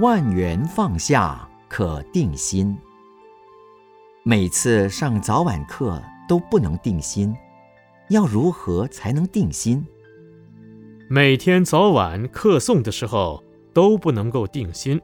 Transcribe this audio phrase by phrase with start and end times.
[0.00, 2.76] 万缘放下，可定心。
[4.24, 7.32] 每次上早晚课都不能定心，
[8.08, 9.86] 要如何才能定心？
[11.08, 13.40] 每天早晚课诵的时候
[13.72, 15.00] 都不能够定心，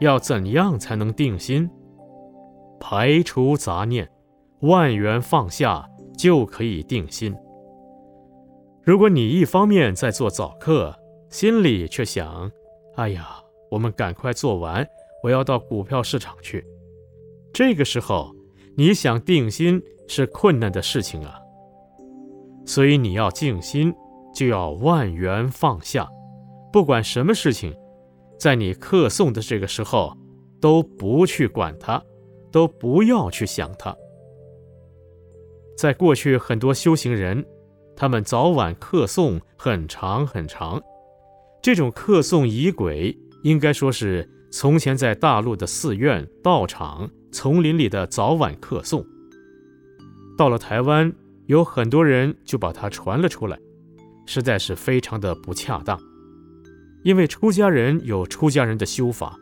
[0.00, 1.70] 要怎样才能定心？
[2.80, 4.10] 排除杂念，
[4.62, 5.88] 万缘放下，
[6.18, 7.32] 就可以定心。
[8.82, 10.98] 如果你一方面在做早课，
[11.28, 12.50] 心里却想
[12.96, 13.36] ：“哎呀，
[13.70, 14.86] 我们赶快做完，
[15.22, 16.64] 我要到股票市场去。”
[17.54, 18.34] 这个时候，
[18.76, 21.38] 你想定心是困难的事情啊。
[22.66, 23.94] 所以你要静心，
[24.34, 26.08] 就要万缘放下，
[26.72, 27.74] 不管什么事情，
[28.38, 30.16] 在你课诵的这个时候，
[30.60, 32.02] 都不去管它。
[32.52, 33.96] 都不要去想它。
[35.78, 37.46] 在过去，很多修行人，
[37.94, 40.82] 他们早晚课诵很长很长。
[41.62, 49.04] 这种课诵仪轨，应该说是从前在大陆的寺院、道场、丛林里的早晚课诵。
[50.36, 51.12] 到了台湾，
[51.46, 53.58] 有很多人就把它传了出来，
[54.26, 56.00] 实在是非常的不恰当。
[57.02, 59.36] 因为出家人有出家人的修法。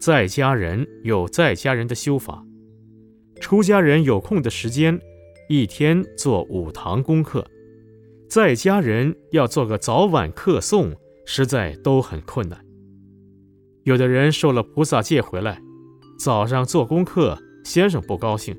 [0.00, 2.44] 在家人有在家人的修法，
[3.40, 5.00] 出家人有空的时间，
[5.48, 7.40] 一天做五堂功课；
[8.28, 12.62] 在家人要做个早晚课诵，实在都很困难。
[13.84, 15.60] 有的人受了菩萨戒回来，
[16.18, 18.56] 早上做功课，先生不高兴，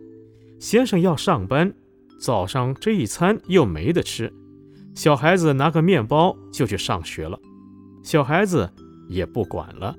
[0.60, 1.74] 先生要上班，
[2.20, 4.32] 早上这一餐又没得吃，
[4.94, 7.40] 小孩子拿个面包就去上学了，
[8.04, 8.70] 小孩子
[9.10, 9.96] 也不管了。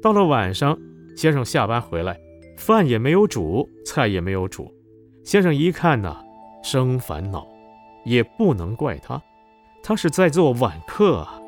[0.00, 0.78] 到了晚上，
[1.14, 2.18] 先生下班回来，
[2.56, 4.72] 饭也没有煮，菜也没有煮。
[5.22, 6.16] 先生一看呢，
[6.62, 7.46] 生烦恼，
[8.06, 9.22] 也不能怪他，
[9.82, 11.38] 他是在做晚课啊。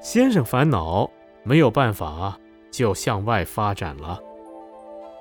[0.00, 1.08] 先生烦恼，
[1.44, 2.38] 没有办法，
[2.70, 4.20] 就向外发展了。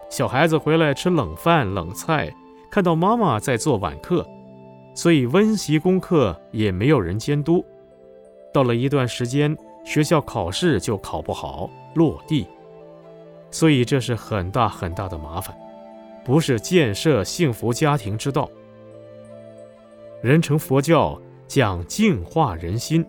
[0.09, 2.33] 小孩子回来吃冷饭冷菜，
[2.71, 4.25] 看到妈妈在做晚课，
[4.95, 7.63] 所以温习功课也没有人监督。
[8.53, 11.69] 到了一段时间，学校考试就考不好。
[11.95, 12.47] 落地，
[13.51, 15.55] 所以这是很大很大的麻烦，
[16.25, 18.49] 不是建设幸福家庭之道。
[20.21, 23.05] 人成佛教讲净化人心，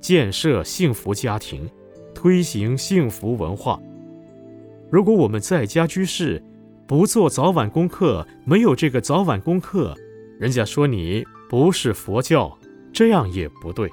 [0.00, 1.68] 建设幸福家庭，
[2.20, 3.80] 推行幸福文化。
[4.90, 6.44] 如果我们在家居士
[6.86, 9.96] 不做早晚功课，没有这个早晚功课，
[10.38, 12.58] 人家说你不是佛教，
[12.92, 13.90] 这样也不对。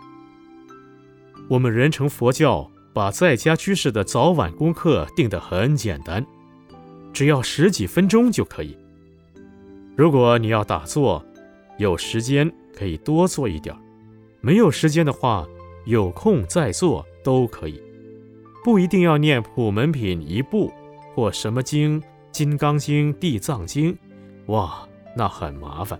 [1.47, 2.69] 我们人成佛教。
[2.93, 6.25] 把在家居士的早晚功课定得很简单，
[7.13, 8.75] 只要十几分钟就可以。
[9.95, 11.23] 如果你要打坐，
[11.77, 13.75] 有时间可以多做一点；
[14.41, 15.47] 没有时间的话，
[15.85, 17.79] 有空再做都可以。
[18.67, 20.73] 不一定要念普门品一部
[21.16, 22.01] 或什么经，
[22.33, 23.94] 《金刚经》《地藏经》，
[24.47, 24.85] 哇，
[25.16, 25.97] 那很麻烦，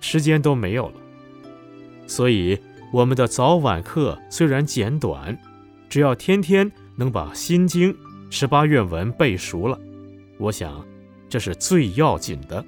[0.00, 0.94] 时间都没有了。
[2.06, 2.58] 所以
[2.94, 5.38] 我们的早晚课虽然简短。
[5.90, 7.92] 只要天天能把《心经》
[8.30, 9.78] 十八愿文背熟了，
[10.38, 10.82] 我想
[11.28, 12.64] 这是最要紧的。